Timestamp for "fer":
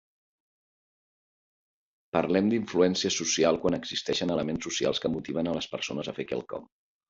6.21-6.31